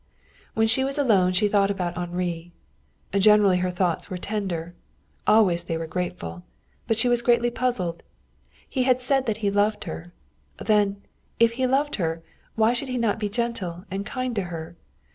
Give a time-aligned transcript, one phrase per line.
[0.55, 2.51] When she was alone she thought about Henri.
[3.13, 4.73] Generally her thoughts were tender;
[5.27, 6.41] always they were grateful.
[6.87, 8.01] But she was greatly puzzled.
[8.67, 10.11] He had said that he loved her.
[10.57, 11.03] Then,
[11.39, 12.23] if he loved her,
[12.55, 14.75] why should he not be gentle and kind to her?